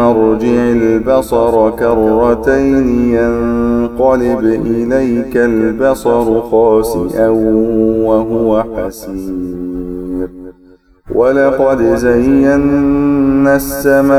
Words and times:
ارجع 0.00 0.72
البصر 0.72 1.70
كرتين 1.70 2.88
ينقلب 3.14 4.44
إليك 4.66 5.36
البصر 5.36 6.40
خاسئا 6.40 7.28
وهو 8.08 8.62
حسير. 8.62 10.28
ولقد 11.14 11.82
زينا 11.82 13.56
السماء 13.56 14.10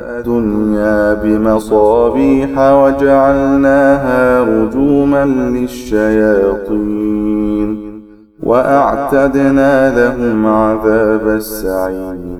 الدنيا 0.00 1.14
بمصابيح 1.14 2.58
وجعلناها 2.58 4.42
رجوما 4.42 5.24
للشياطين. 5.24 6.90
وأعتدنا 8.42 9.74
لهم 9.98 10.46
عذاب 10.46 11.28
السعير. 11.28 12.39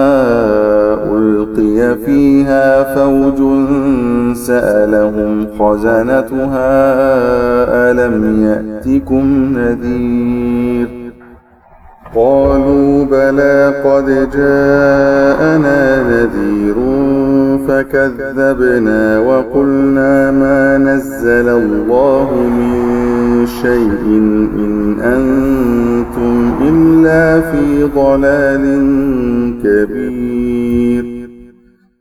فيها 2.05 2.95
فوج 2.95 3.37
سألهم 4.35 5.47
خزنتها 5.59 6.71
ألم 7.91 8.43
يأتكم 8.43 9.57
نذير 9.57 11.01
قالوا 12.15 13.05
بلى 13.05 13.73
قد 13.85 14.05
جاءنا 14.35 16.03
نذير 16.03 16.75
فكذبنا 17.67 19.19
وقلنا 19.19 20.31
ما 20.31 20.77
نزل 20.77 21.49
الله 21.49 22.29
من 22.35 22.81
شيء 23.61 24.05
إن 24.55 24.99
أنتم 24.99 26.53
إلا 26.61 27.41
في 27.41 27.83
ضلال 27.83 28.63
كبير 29.63 31.00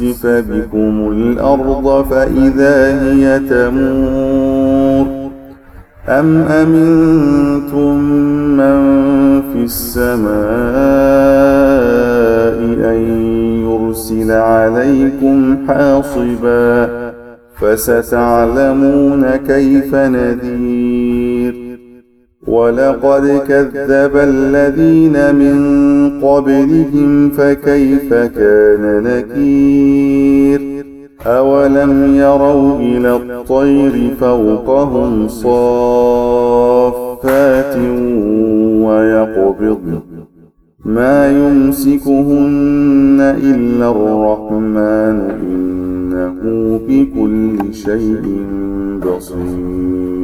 يخسف 0.00 0.26
بكم 0.26 1.08
الأرض 1.12 2.06
فإذا 2.10 3.02
هي 3.02 3.38
تمور 3.38 5.06
أم 6.08 6.42
أمنتم 6.42 7.98
من 8.56 9.42
في 9.42 9.64
السماء 9.64 10.34
أن 12.90 13.00
يرسل 13.64 14.30
عليكم 14.30 15.56
حاصبا 15.68 16.90
فستعلمون 17.60 19.36
كيف 19.36 19.94
نذير 19.94 21.23
ولقد 22.46 23.42
كذب 23.48 24.16
الذين 24.16 25.34
من 25.34 25.58
قبلهم 26.20 27.30
فكيف 27.30 28.14
كان 28.14 29.02
نكير؟ 29.02 30.74
أولم 31.26 32.14
يروا 32.14 32.78
إلى 32.78 33.16
الطير 33.16 34.14
فوقهم 34.20 35.28
صافات 35.28 36.56
ويقبضن 38.84 40.00
ما 40.84 41.30
يمسكهن 41.30 43.20
إلا 43.20 43.90
الرحمن 43.90 45.30
إنه 45.42 46.80
بكل 46.88 47.74
شيء 47.74 48.22
بصير. 49.06 50.23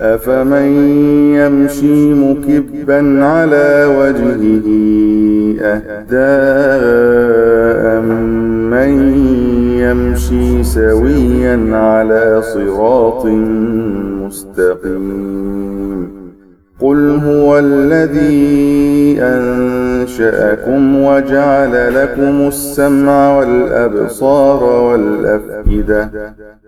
أفمن 0.00 0.66
يمشي 1.34 2.14
مكبا 2.14 3.24
على 3.24 3.86
وجهه 3.98 4.66
أهداء 5.60 7.06
من 8.70 9.18
يمشي 9.78 10.64
سويا 10.64 11.76
على 11.76 12.42
صراط 12.42 13.26
مستقيم 14.26 15.36
قل 16.80 17.20
هو 17.24 17.58
الذي 17.58 19.18
أنشأكم 19.22 20.96
وجعل 21.04 21.94
لكم 21.94 22.48
السمع 22.48 23.38
والأبصار 23.38 24.64
والأفئدة 24.64 26.10